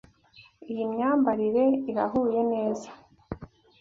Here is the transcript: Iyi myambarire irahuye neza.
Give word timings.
Iyi 0.71 0.83
myambarire 0.91 1.65
irahuye 1.91 2.41
neza. 2.51 2.89